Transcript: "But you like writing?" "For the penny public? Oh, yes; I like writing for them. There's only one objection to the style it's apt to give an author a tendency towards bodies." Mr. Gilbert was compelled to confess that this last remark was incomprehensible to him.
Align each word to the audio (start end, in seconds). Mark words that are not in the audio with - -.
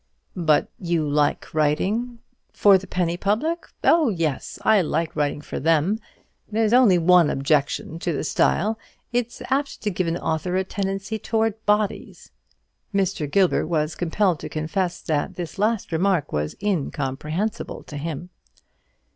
"But 0.35 0.71
you 0.79 1.07
like 1.07 1.53
writing?" 1.53 2.17
"For 2.51 2.79
the 2.79 2.87
penny 2.87 3.17
public? 3.17 3.67
Oh, 3.83 4.09
yes; 4.09 4.57
I 4.63 4.81
like 4.81 5.15
writing 5.15 5.41
for 5.41 5.59
them. 5.59 5.99
There's 6.51 6.73
only 6.73 6.97
one 6.97 7.29
objection 7.29 7.99
to 7.99 8.11
the 8.11 8.23
style 8.23 8.79
it's 9.13 9.43
apt 9.51 9.79
to 9.83 9.91
give 9.91 10.07
an 10.07 10.17
author 10.17 10.55
a 10.55 10.63
tendency 10.63 11.19
towards 11.19 11.59
bodies." 11.67 12.31
Mr. 12.91 13.29
Gilbert 13.29 13.67
was 13.67 13.93
compelled 13.93 14.39
to 14.39 14.49
confess 14.49 14.99
that 15.03 15.35
this 15.35 15.59
last 15.59 15.91
remark 15.91 16.33
was 16.33 16.55
incomprehensible 16.63 17.83
to 17.83 17.97
him. 17.97 18.31